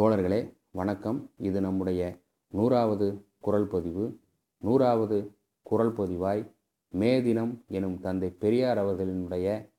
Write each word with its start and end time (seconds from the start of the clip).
தோழர்களே 0.00 0.54
வணக்கம். 0.70 1.30
இது 1.36 1.60
நம்முடைய 1.60 2.20
நூறாவது 2.48 3.26
குரல் 3.38 3.66
பதிவு. 3.66 4.20
நூறாவது 4.58 5.36
குரல் 5.62 5.92
பதிவாய் 5.92 6.52
மே 6.88 7.22
தினம் 7.22 7.64
எனும் 7.68 8.00
தந்தை 8.00 8.30
பெரியார் 8.30 8.78
அவர்களினுடைய 8.78 9.72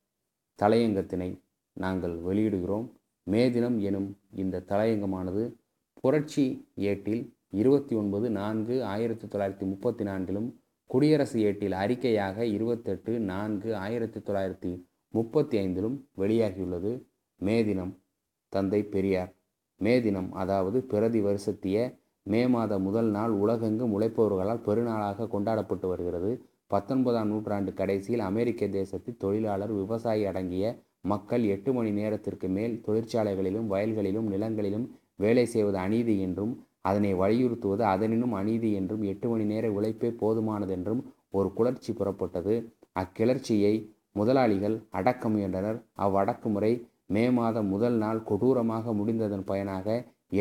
தலையங்கத்தினை 0.62 1.42
நாங்கள் 1.74 2.16
வெளியிடுகிறோம். 2.18 2.92
மே 3.24 3.52
தினம் 3.52 3.80
எனும் 3.80 4.20
இந்த 4.36 4.64
தலையங்கமானது 4.68 5.56
புரட்சி 5.94 6.68
ஏட்டில் 6.76 7.36
இருபத்தி 7.50 7.96
ஒன்பது 7.96 8.30
நான்கு 8.30 8.84
ஆயிரத்தி 8.84 9.28
தொள்ளாயிரத்தி 9.28 9.66
முப்பத்தி 9.66 10.04
நான்கிலும் 10.04 10.56
குடியரசு 10.86 11.42
ஏட்டில் 11.42 11.72
அறிக்கையாக 11.72 12.42
இருபத்தெட்டு 12.42 13.20
நான்கு 13.20 13.76
ஆயிரத்தி 13.76 14.20
தொள்ளாயிரத்தி 14.20 14.86
முப்பத்தி 15.10 15.58
ஐந்திலும் 15.58 16.00
வெளியாகியுள்ளது. 16.18 17.04
மே 17.36 17.66
தினம் 17.66 18.02
தந்தை 18.50 18.84
பெரியார் 18.84 19.40
மே 19.82 19.94
தினம் 20.02 20.30
அதாவது 20.34 20.78
பிரதி 20.84 21.20
வருஷத்திய 21.20 21.78
மே 22.26 22.42
மாத 22.48 22.74
முதல் 22.80 23.10
நாள் 23.10 23.34
உலகெங்கும் 23.44 23.94
உழைப்பவர்களால் 23.98 24.66
பெருநாளாக 24.66 25.28
கொண்டாடப்பட்டு 25.28 25.88
வருகிறது. 25.88 26.32
பத்தொன்பதாம் 26.68 27.28
நூற்றாண்டு 27.28 27.72
கடைசியில் 27.74 28.24
அமெரிக்க 28.30 28.68
தேசத்தில் 28.68 29.18
தொழிலாளர் 29.18 29.74
விவசாயி 29.74 30.24
அடங்கிய 30.26 30.66
மக்கள் 31.02 31.44
எட்டு 31.44 31.72
மணி 31.74 31.92
நேரத்திற்கு 31.92 32.48
மேல் 32.48 32.76
தொழிற்சாலைகளிலும் 32.88 33.70
வயல்களிலும் 33.74 34.28
நிலங்களிலும் 34.34 34.86
வேலை 35.16 35.46
செய்வது 35.46 35.78
அநீதி 35.78 36.16
என்றும் 36.20 36.54
அதனை 36.82 37.12
வலியுறுத்துவது 37.14 37.84
அதனினும் 37.84 38.32
அநீதி 38.32 38.70
என்றும் 38.74 39.04
எட்டு 39.04 39.28
மணி 39.30 39.46
நேர 39.46 39.66
உழைப்பே 39.72 40.10
போதுமானதென்றும் 40.22 41.02
ஒரு 41.30 41.50
கிளர்ச்சி 41.54 41.92
புறப்பட்டது. 41.94 42.54
அக்கிளர்ச்சியை 43.00 43.74
முதலாளிகள் 44.12 44.78
அடக்க 44.92 45.30
முயன்றனர். 45.30 45.78
அவ்வடக்குமுறை 45.98 46.72
மே 47.14 47.24
மாதம் 47.32 47.70
முதல் 47.74 47.98
நாள் 48.04 48.20
கொடூரமாக 48.30 48.94
முடிந்ததன் 49.00 49.48
பயனாக 49.50 49.88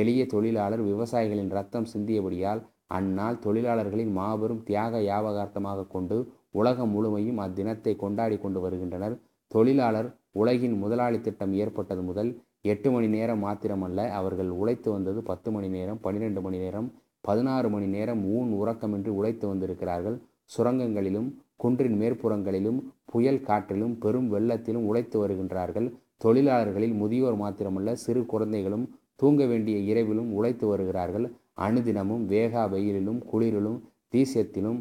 எளிய 0.00 0.22
தொழிலாளர் 0.26 0.82
விவசாயிகளின் 0.88 1.52
ரத்தம் 1.56 1.88
சிந்தியபடியால் 1.92 2.60
அந்நாள் 2.98 3.40
தொழிலாளர்களின் 3.44 4.12
மாபெரும் 4.18 4.62
தியாக 4.62 5.00
யாபகார்த்தமாக 5.00 5.86
கொண்டு 5.94 6.16
உலகம் 6.50 6.92
முழுமையும் 6.94 7.40
அத்தினத்தை 7.44 7.92
கொண்டாடி 7.96 8.36
கொண்டு 8.38 8.60
வருகின்றனர். 8.60 9.14
தொழிலாளர் 9.50 10.08
உலகின் 10.40 10.76
முதலாளி 10.78 11.18
திட்டம் 11.20 11.52
ஏற்பட்டது 11.62 12.02
முதல் 12.02 12.30
எட்டு 12.72 12.88
மணி 12.90 13.08
நேரம் 13.08 13.42
மாத்திரமல்ல 13.44 14.00
அவர்கள் 14.18 14.50
உழைத்து 14.60 14.88
வந்தது 14.92 15.20
பத்து 15.22 15.48
மணி 15.50 15.68
நேரம் 15.68 16.00
பன்னிரெண்டு 16.00 16.40
மணி 16.40 16.58
நேரம் 16.64 16.88
பதினாறு 17.28 17.68
மணி 17.70 17.88
நேரம் 17.96 18.22
ஊன் 18.36 18.50
உறக்கமின்றி 18.60 19.10
உழைத்து 19.18 19.46
வந்திருக்கிறார்கள். 19.48 20.16
சுரங்கங்களிலும் 20.54 21.28
குன்றின் 21.56 21.96
மேற்புறங்களிலும் 22.00 22.78
புயல் 23.12 23.44
காற்றிலும் 23.48 23.96
பெரும் 24.04 24.28
வெள்ளத்திலும் 24.34 24.86
உழைத்து 24.90 25.16
வருகின்றார்கள். 25.22 25.88
தொழிலாளர்களில் 26.24 26.94
முதியோர் 26.94 27.38
மாத்திரமல்ல 27.42 27.92
சிறு 27.92 28.26
குழந்தைகளும் 28.26 28.86
தூங்க 29.16 29.46
வேண்டிய 29.46 29.78
இரவிலும் 29.90 30.32
உழைத்து 30.32 30.66
வருகிறார்கள். 30.66 31.26
அணுதினமும் 31.56 32.24
வேகா 32.32 32.62
வெயிலிலும் 32.74 33.20
குளிரிலும் 33.32 33.78
தீசியத்திலும் 34.14 34.80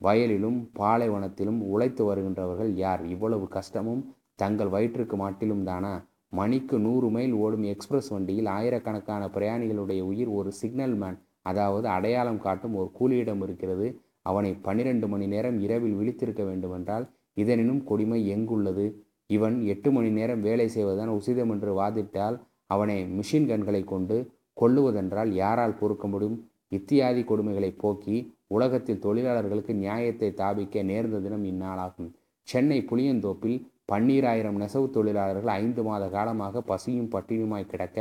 வயலிலும் 0.00 0.58
பாலைவனத்திலும் 0.78 1.60
உழைத்து 1.72 2.02
வருகின்றவர்கள் 2.04 2.70
யார்? 2.74 3.02
இவ்வளவு 3.04 3.48
கஷ்டமும் 3.48 4.02
தங்கள் 4.34 4.68
வயிற்றுக்கு 4.68 5.16
மாட்டிலும் 5.16 5.62
தானா? 5.62 5.92
மணிக்கு 6.28 6.78
நூறு 6.78 7.08
மைல் 7.10 7.32
ஓடும் 7.32 7.62
எக்ஸ்பிரஸ் 7.62 8.08
வண்டியில் 8.08 8.46
ஆயிரக்கணக்கான 8.46 9.22
பிரயாணிகளுடைய 9.26 10.00
உயிர் 10.00 10.28
ஒரு 10.28 10.52
சிக்னல் 10.52 10.94
மேன் 10.94 11.18
அதாவது 11.42 11.88
அடையாளம் 11.88 12.40
காட்டும் 12.40 12.74
ஒரு 12.74 12.90
கூலியிடம் 12.98 13.42
இருக்கிறது. 13.42 13.86
அவனை 14.22 14.52
பன்னிரண்டு 14.66 15.08
மணி 15.08 15.26
நேரம் 15.26 15.58
இரவில் 15.60 15.96
விழித்திருக்க 15.98 16.42
வேண்டுமென்றால் 16.44 17.06
இதனினும் 17.34 17.82
கொடுமை 17.84 18.20
எங்குள்ளது? 18.28 18.86
இவன் 19.30 19.56
எட்டு 19.72 19.88
மணி 19.90 20.10
நேரம் 20.10 20.44
வேலை 20.48 20.66
செய்வதுதான் 20.68 21.16
உசிதம் 21.18 21.52
என்று 21.54 21.72
வாதிட்டால் 21.80 22.36
அவனை 22.66 22.98
மிஷின் 23.18 23.48
கண்களை 23.48 23.82
கொண்டு 23.84 24.16
கொள்ளுவதென்றால் 24.56 25.30
யாரால் 25.32 25.78
பொறுக்க 25.80 26.06
முடியும்? 26.08 26.38
இத்தியாதி 26.68 27.22
கொடுமைகளை 27.24 27.70
போக்கி 27.76 28.16
உலகத்தில் 28.46 29.02
தொழிலாளர்களுக்கு 29.04 29.72
நியாயத்தை 29.74 30.28
தாபிக்க 30.34 30.82
நேர்ந்த 30.82 31.20
தினம் 31.20 31.44
இந்நாளாகும். 31.44 32.10
சென்னை 32.48 32.78
புளியந்தோப்பில் 32.90 33.58
பன்னீராயிரம் 33.92 34.58
நெசவு 34.62 34.86
தொழிலாளர்கள் 34.90 35.52
ஐந்து 35.54 35.82
மாத 35.82 36.04
காலமாக 36.08 36.62
பசியும் 36.62 37.12
பட்டினியுமாய் 37.14 37.70
கிடக்க 37.70 37.98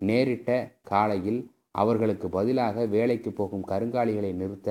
நேரிட்ட 0.00 0.50
காலையில் 0.82 1.40
அவர்களுக்கு 1.72 2.26
பதிலாக 2.28 2.86
வேலைக்கு 2.86 3.30
போகும் 3.32 3.66
கருங்காலிகளை 3.70 4.32
நிறுத்த 4.32 4.68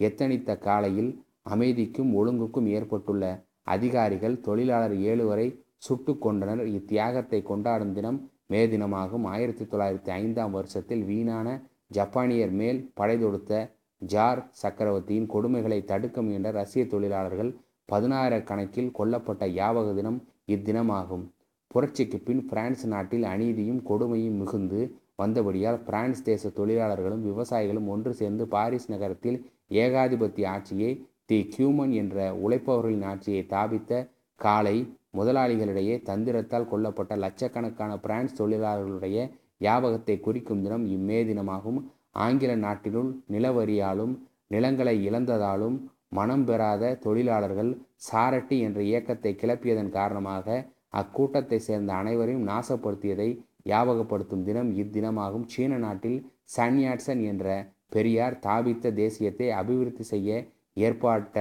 எத்தனித்த 0.00 0.56
காலையில் 0.58 1.10
அமைதிக்கும் 1.46 2.10
ஒழுங்குக்கும் 2.14 2.68
ஏற்பட்டுள்ள 2.72 3.24
அதிகாரிகள் 3.62 4.40
தொழிலாளர் 4.40 4.96
ஏழு 5.00 5.26
வரை 5.26 5.46
சுட்டு 5.78 6.18
கொண்டனர் 6.18 6.66
இத்தியாகத்தை 6.66 7.42
கொண்டாடும் 7.42 7.92
தினம் 7.92 8.18
மே 8.46 8.66
தினமாகும். 8.66 9.24
ஆயிரத்தி 9.24 9.64
தொள்ளாயிரத்தி 9.64 10.10
ஐந்தாம் 10.10 10.50
வருஷத்தில் 10.50 11.04
வீணான 11.04 11.48
ஜப்பானியர் 11.86 12.50
மேல் 12.50 12.90
படை 12.94 13.16
தொடுத்த 13.18 13.70
ஜார் 13.98 14.40
சக்கரவர்த்தியின் 14.50 15.30
கொடுமைகளை 15.30 15.84
தடுக்க 15.84 16.22
முயன்ற 16.22 16.50
ரஷ்ய 16.50 16.84
தொழிலாளர்கள் 16.86 17.52
பதினாயிரக்கணக்கில் 17.92 18.90
கொல்லப்பட்ட 18.98 19.44
யாவக 19.60 19.94
தினம் 19.94 20.18
இத்தினமாகும். 20.46 21.24
புரட்சிக்கு 21.66 22.18
பின் 22.18 22.42
பிரான்ஸ் 22.46 22.84
நாட்டில் 22.86 23.22
அநீதியும் 23.22 23.80
கொடுமையும் 23.90 24.38
மிகுந்து 24.42 24.80
வந்தபடியால் 25.22 25.78
பிரான்ஸ் 25.84 26.22
தேச 26.22 26.48
தொழிலாளர்களும் 26.48 27.24
விவசாயிகளும் 27.28 27.86
ஒன்று 27.86 28.14
சேர்ந்து 28.14 28.46
பாரிஸ் 28.48 28.88
நகரத்தில் 28.88 29.38
ஏகாதிபத்திய 29.68 30.48
ஆட்சியை 30.48 30.92
தி 31.28 31.38
கியூமன் 31.52 31.92
என்ற 32.00 32.16
உழைப்பவர்களின் 32.44 33.06
ஆட்சியை 33.10 33.42
தாபித்த 33.52 33.92
காலை 34.40 34.76
முதலாளிகளிடையே 35.18 35.96
தந்திரத்தால் 36.08 36.68
கொல்லப்பட்ட 36.72 37.16
லட்சக்கணக்கான 37.24 37.92
பிரான்ஸ் 38.04 38.38
தொழிலாளர்களுடைய 38.40 39.18
யாபகத்தை 39.66 40.16
குறிக்கும் 40.20 40.62
தினம் 40.62 40.84
இம்மே 40.94 41.18
தினமாகும். 41.30 41.80
ஆங்கில 42.24 42.52
நாட்டினுள் 42.64 43.10
நிலவரியாலும் 43.34 44.14
நிலங்களை 44.46 44.94
இழந்ததாலும் 45.08 45.76
மனம் 46.18 46.44
பெறாத 46.44 46.92
தொழிலாளர்கள் 47.04 47.70
சாரட்டி 48.08 48.56
என்ற 48.60 48.78
இயக்கத்தை 48.82 49.32
கிளப்பியதன் 49.42 49.94
காரணமாக 49.98 50.56
அக்கூட்டத்தை 51.00 51.58
சேர்ந்த 51.68 51.92
அனைவரையும் 51.92 52.48
நாசப்படுத்தியதை 52.48 53.28
யாபகப்படுத்தும் 53.70 54.42
தினம் 54.48 54.70
இத்தினமாகும். 54.82 55.46
சீன 55.52 55.78
நாட்டில் 55.84 56.18
சன்யாட்சன் 56.56 57.22
என்ற 57.30 57.46
பெரியார் 57.88 58.36
தாபித்த 58.46 58.92
தேசியத்தை 59.00 59.48
அபிவிருத்தி 59.60 60.04
செய்ய 60.12 60.30
ஏற்பாட்ட 60.76 61.36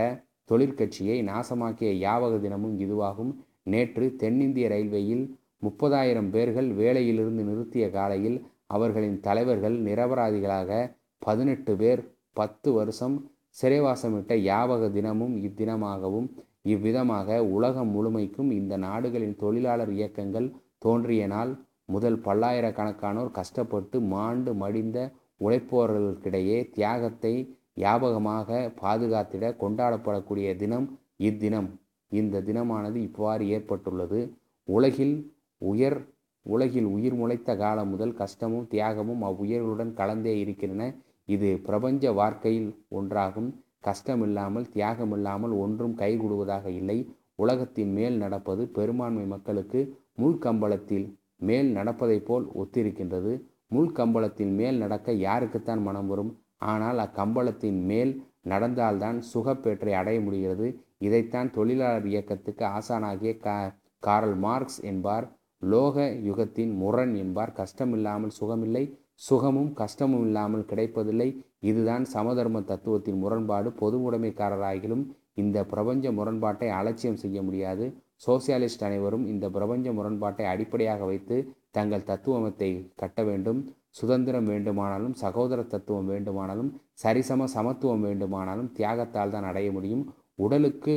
தொழிற்கட்சியை 0.50 1.18
நாசமாக்கிய 1.24 1.92
யாவக 2.06 2.40
தினமும் 2.40 2.80
இதுவாகும். 2.80 3.32
நேற்று 3.64 4.16
தென்னிந்திய 4.16 4.68
ரயில்வேயில் 4.68 5.26
முப்பதாயிரம் 5.66 6.30
பேர்கள் 6.30 6.70
வேலையிலிருந்து 6.74 7.44
நிறுத்திய 7.44 7.92
காலையில் 7.92 8.38
அவர்களின் 8.68 9.20
தலைவர்கள் 9.20 9.76
நிரபராதிகளாக 9.82 10.98
பதினெட்டு 11.20 11.76
பேர் 11.76 12.02
பத்து 12.34 12.72
வருஷம் 12.72 13.16
சிறைவாசமிட்ட 13.62 14.34
யாவக 14.52 14.92
தினமும் 14.92 15.36
இத்தினமாகவும் 15.38 16.28
இவ்விதமாக 16.62 17.44
உலகம் 17.46 17.90
முழுமைக்கும் 17.90 18.52
இந்த 18.52 18.78
நாடுகளின் 18.78 19.36
தொழிலாளர் 19.36 19.92
இயக்கங்கள் 19.92 20.48
தோன்றிய 20.78 21.28
நாள். 21.28 21.52
முதல் 21.86 22.20
பல்லாயிரக்கணக்கானோர் 22.20 23.32
கஷ்டப்பட்டு 23.32 24.00
மாண்டு 24.02 24.54
மடிந்த 24.54 24.98
உழைப்பவர்களுக்கிடையே 25.42 26.70
தியாகத்தை 26.70 27.34
ஞாபகமாக 27.74 28.72
பாதுகாத்திட 28.82 29.56
கொண்டாடப்படக்கூடிய 29.64 30.56
தினம் 30.56 31.00
இத்தினம். 31.18 31.70
இந்த 32.08 32.42
தினமானது 32.42 32.96
இவ்வாறு 32.96 33.48
ஏற்பட்டுள்ளது. 33.48 34.34
உலகில் 34.64 35.34
உயர் 35.58 36.20
உலகில் 36.42 36.86
உயிர் 36.86 37.14
முளைத்த 37.14 37.58
காலம் 37.58 37.90
முதல் 37.90 38.14
கஷ்டமும் 38.14 38.68
தியாகமும் 38.68 39.22
அவ்வுயர்களுடன் 39.24 39.94
கலந்தே 39.94 40.34
இருக்கின்றன. 40.40 40.96
இது 41.26 41.60
பிரபஞ்ச 41.64 42.12
வாழ்க்கையில் 42.12 42.86
ஒன்றாகும். 42.92 43.54
கஷ்டமில்லாமல் 43.80 44.68
தியாகமில்லாமல் 44.74 45.58
ஒன்றும் 45.58 45.98
கைகூடுவதாக 45.98 46.66
இல்லை. 46.66 47.10
உலகத்தின் 47.36 47.94
மேல் 47.94 48.18
நடப்பது 48.18 48.68
பெரும்பான்மை 48.68 49.26
மக்களுக்கு 49.26 49.98
முள்கம்பளத்தில் 50.22 51.16
மேல் 51.38 51.72
நடப்பதைப் 51.72 52.26
போல் 52.26 52.46
ஒத்திருக்கின்றது. 52.46 53.42
முள்கம்பளத்தின் 53.76 54.54
மேல் 54.56 54.78
நடக்க 54.78 55.12
யாருக்குத்தான் 55.12 55.82
மனம் 55.82 56.08
வரும்? 56.08 56.41
ஆனால் 56.62 57.00
அக்கம்பளத்தின் 57.06 57.80
மேல் 57.92 58.14
நடந்தால்தான் 58.52 59.18
சுகப்பேற்றை 59.32 59.94
அடைய 59.94 60.20
முடிகிறது. 60.22 60.68
இதைத்தான் 60.98 61.50
தொழிலாளர் 61.52 62.08
இயக்கத்துக்கு 62.12 62.66
ஆசானாகிய 62.78 63.32
கா 63.38 63.56
காரல் 64.04 64.36
மார்க்ஸ் 64.36 64.80
என்பார். 64.92 65.26
லோக 65.62 66.06
யுகத்தின் 66.28 66.74
முரண் 66.82 67.14
என்பார். 67.16 67.52
கஷ்டமில்லாமல் 67.52 68.38
சுகமில்லை. 68.40 68.84
சுகமும் 69.28 69.72
கஷ்டமும் 69.74 70.24
இல்லாமல் 70.26 70.66
கிடைப்பதில்லை. 70.66 71.30
இதுதான் 71.60 72.06
சமதர்ம 72.06 72.62
தத்துவத்தின் 72.62 73.20
முரண்பாடு. 73.24 73.70
பொதுவுடைமைக்காரராகிலும் 73.82 75.04
இந்த 75.34 75.58
பிரபஞ்ச 75.64 76.06
முரண்பாட்டை 76.12 76.70
அலட்சியம் 76.80 77.22
செய்ய 77.24 77.38
முடியாது. 77.42 77.86
சோசியலிஸ்ட் 78.26 78.86
அனைவரும் 78.88 79.26
இந்த 79.34 79.46
பிரபஞ்ச 79.50 79.94
முரண்பாட்டை 80.00 80.46
அடிப்படையாக 80.46 81.06
வைத்து 81.06 81.38
தங்கள் 81.72 82.10
தத்துவமத்தை 82.10 82.70
கட்ட 82.96 83.24
வேண்டும். 83.24 83.62
சுதந்திரம் 83.96 84.48
வேண்டுமானாலும் 84.52 85.16
சகோதர 85.24 85.62
தத்துவம் 85.74 86.10
வேண்டுமானாலும் 86.14 86.70
சரிசம 87.04 87.48
சமத்துவம் 87.56 88.04
வேண்டுமானாலும் 88.08 88.72
தியாகத்தால் 88.78 89.34
தான் 89.36 89.48
அடைய 89.50 89.70
முடியும். 89.78 90.04
உடலுக்கு 90.36 90.96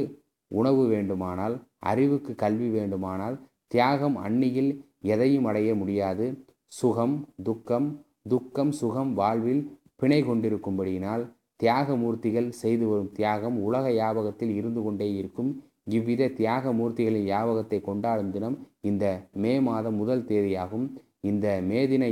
உணவு 0.51 0.83
வேண்டுமானால் 0.95 1.55
அறிவுக்கு 1.91 2.33
கல்வி 2.43 2.69
வேண்டுமானால் 2.79 3.37
தியாகம் 3.75 4.17
அந்நியில் 4.27 4.73
எதையும் 5.13 5.47
அடைய 5.51 5.71
முடியாது. 5.81 6.27
சுகம் 6.81 7.17
துக்கம் 7.49 7.89
துக்கம் 8.33 8.73
சுகம் 8.81 9.11
வாழ்வில் 9.21 9.63
பிணை 10.01 10.21
கொண்டிருக்கும்படியினால் 10.29 11.25
தியாகமூர்த்திகள் 11.63 12.49
செய்து 12.63 12.85
வரும் 12.91 13.13
தியாகம் 13.19 13.57
உலக 13.67 13.87
யாபகத்தில் 14.01 14.53
இருந்து 14.61 14.81
கொண்டே 14.83 15.09
இருக்கும். 15.21 15.51
இவ்வித 15.97 16.29
தியாக 16.39 16.73
மூர்த்திகளின் 16.79 17.29
யாபகத்தை 17.33 17.79
கொண்டாடும் 17.89 18.33
தினம் 18.37 18.57
இந்த 18.91 19.05
மே 19.43 19.53
மாதம் 19.67 19.99
முதல் 20.03 20.27
தேதியாகும். 20.31 20.87
இந்த 21.25 21.61
மே 21.61 21.89
தின 21.89 22.07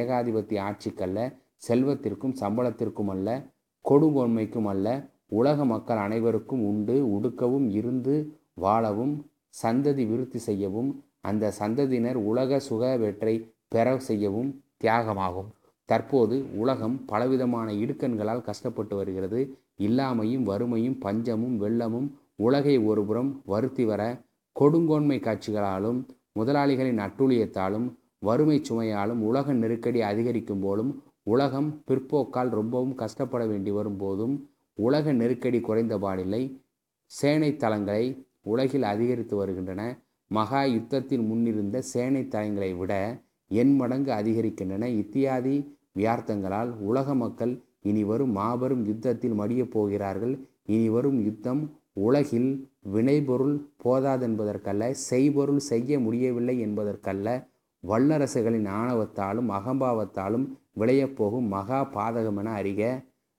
ஏகாதிபத்திய 0.00 0.58
ஆட்சிக்கல்ல 0.68 1.18
செல்வத்திற்கும் 1.68 2.34
சம்பளத்திற்கும் 2.40 3.10
அல்ல 3.14 3.28
கொடுங்கொன்மைக்கும் 3.84 4.64
அல்ல 4.64 4.88
உலக 5.28 5.64
மக்கள் 5.64 5.96
அனைவருக்கும் 5.96 6.62
உண்டு 6.64 6.96
உடுக்கவும் 7.06 7.68
இருந்து 7.70 8.14
வாழவும் 8.54 9.14
சந்ததி 9.62 10.04
விருத்தி 10.10 10.38
செய்யவும் 10.38 10.90
அந்த 11.20 11.52
சந்ததியினர் 11.58 12.14
உலக 12.14 12.58
சுக 12.58 12.96
வெற்றை 12.96 13.34
பெற 13.68 13.98
செய்யவும் 13.98 14.50
தியாகமாகும். 14.84 15.50
தற்போது 15.84 16.36
உலகம் 16.56 17.04
பலவிதமான 17.06 17.72
இடுக்கண்களால் 17.72 18.42
கஷ்டப்பட்டு 18.42 18.96
வருகிறது. 18.96 19.40
இல்லாமையும் 19.78 20.42
வறுமையும் 20.42 20.98
பஞ்சமும் 20.98 21.56
வெள்ளமும் 21.62 22.08
உலகை 22.36 22.78
ஒருபுறம் 22.78 23.42
வருத்தி 23.44 23.84
வர 23.84 24.02
கொடுங்கோன்மை 24.60 25.18
காட்சிகளாலும் 25.20 26.00
முதலாளிகளின் 26.40 27.00
அட்டூழியத்தாலும் 27.06 27.86
வறுமை 28.22 28.56
சுமையாலும் 28.68 29.20
உலக 29.28 29.52
நெருக்கடி 29.52 30.00
அதிகரிக்கும் 30.10 30.62
போலும் 30.64 30.90
உலகம் 31.22 31.68
பிற்போக்கால் 31.88 32.50
ரொம்பவும் 32.58 32.94
கஷ்டப்பட 32.94 33.42
வேண்டி 33.46 33.70
வரும் 33.70 33.96
போதும் 33.96 34.34
உலக 34.78 35.12
நெருக்கடி 35.12 35.58
குறைந்தபாடில்லை 35.58 36.42
சேனை 37.10 37.50
தளங்களை 37.56 38.04
உலகில் 38.42 38.86
அதிகரித்து 38.92 39.34
வருகின்றன. 39.36 39.82
மகா 40.30 40.62
யுத்தத்தில் 40.74 41.24
முன்னிருந்த 41.30 41.82
சேனை 41.92 42.22
தளங்களை 42.28 42.70
விட 42.76 42.92
எண் 43.50 43.74
மடங்கு 43.76 44.12
அதிகரிக்கின்றன. 44.12 44.84
இத்தியாதி 45.02 45.56
வியார்த்தங்களால் 45.98 46.70
உலக 46.80 47.14
மக்கள் 47.14 47.52
இனி 47.82 48.02
வரும் 48.04 48.32
மாபெரும் 48.32 48.84
யுத்தத்தில் 48.86 49.38
மடியப் 49.40 49.72
போகிறார்கள். 49.74 50.34
இனி 50.66 50.88
வரும் 50.88 51.20
யுத்தம் 51.24 51.62
உலகில் 52.06 52.50
வினைபொருள் 52.92 53.56
போதாதென்பதற்கல்ல 53.84 54.90
செய்பொருள் 55.10 55.62
செய்ய 55.70 55.98
முடியவில்லை 56.00 56.54
என்பதற்கல்ல 56.66 57.28
வல்லரசுகளின் 57.90 58.68
ஆணவத்தாலும் 58.80 59.48
அகம்பாவத்தாலும் 59.58 60.46
விளையப்போகும் 60.80 61.48
மகா 61.48 61.80
பாதகம் 61.94 62.38
என 62.38 62.50
அறிக. 62.62 62.82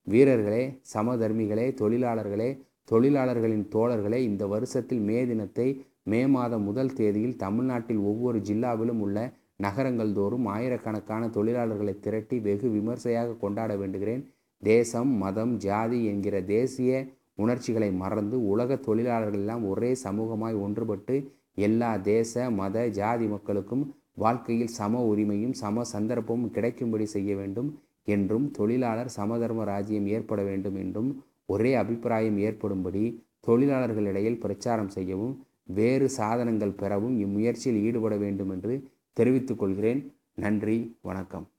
வீரர்களே 0.07 0.63
சமதர்மிகளே 0.93 1.67
தொழிலாளர்களே 1.81 2.49
தொழிலாளர்களின் 2.91 3.65
தோழர்களே 3.75 4.19
இந்த 4.21 4.47
வருஷத்தில் 4.47 4.99
மே 4.99 5.25
தினத்தை 5.25 5.67
மே 6.03 6.27
மாதம் 6.27 6.63
முதல் 6.63 6.93
தேதியில் 6.93 7.35
தமிழ்நாட்டில் 7.35 7.97
ஒவ்வொரு 7.97 8.39
ஜில்லாவிலும் 8.39 9.01
உள்ள 9.05 9.17
நகரங்கள் 9.55 10.13
தோறும் 10.13 10.45
ஆயிரக்கணக்கான 10.45 11.27
தொழிலாளர்களை 11.27 11.99
திரட்டி 11.99 12.39
வெகு 12.39 12.69
விமர்சையாக 12.69 13.33
கொண்டாட 13.33 13.75
வேண்டுகிறேன். 13.75 14.23
தேசம் 14.63 15.11
மதம் 15.23 15.53
ஜாதி 15.57 16.05
என்கிற 16.05 16.35
தேசிய 16.41 16.91
உணர்ச்சிகளை 17.35 17.91
மறந்து 17.93 18.47
உலக 18.47 18.75
தொழிலாளர்கள் 18.75 19.39
எல்லாம் 19.39 19.63
ஒரே 19.67 19.91
சமூகமாய் 20.03 20.61
ஒன்றுபட்டு 20.65 21.15
எல்லா 21.55 21.97
தேச 21.97 22.49
மத 22.51 22.85
ஜாதி 22.89 23.25
மக்களுக்கும் 23.27 23.83
வாழ்க்கையில் 24.13 24.67
சம 24.67 25.15
உரிமையும் 25.15 25.51
சம 25.51 25.81
சந்தர்ப்பமும் 25.93 26.51
கிடைக்கும்படி 26.51 27.05
செய்ய 27.05 27.35
வேண்டும் 27.35 27.79
என்றும் 28.03 28.51
தொழிலாளர் 28.51 29.09
சமதர்ம 29.09 29.63
ராஜ்யம் 29.63 30.07
ஏற்பட 30.07 30.43
வேண்டும் 30.43 30.75
என்றும் 30.75 31.23
ஒரே 31.45 31.73
அபிப்பிராயம் 31.73 32.37
ஏற்படும்படி 32.37 33.19
தொழிலாளர்களிடையில் 33.47 34.39
பிரச்சாரம் 34.39 34.89
செய்யவும் 34.89 35.45
வேறு 35.63 36.09
சாதனங்கள் 36.09 36.71
பெறவும் 36.71 37.19
இம்முயற்சியில் 37.19 37.81
ஈடுபட 37.81 38.15
வேண்டும் 38.15 38.49
என்று 38.49 38.89
தெரிவித்துக் 39.13 39.59
கொள்கிறேன். 39.59 40.13
நன்றி 40.35 40.97
வணக்கம். 41.01 41.52